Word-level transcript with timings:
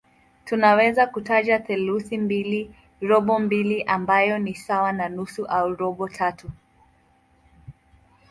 Tunaweza 0.45 1.07
kutaja 1.07 1.59
theluthi 1.59 2.17
mbili, 2.17 2.75
robo 3.01 3.39
mbili 3.39 3.83
ambayo 3.83 4.39
ni 4.39 4.55
sawa 4.55 4.91
na 4.91 5.09
nusu 5.09 5.45
au 5.45 5.75
robo 5.75 6.09
tatu. 6.09 6.49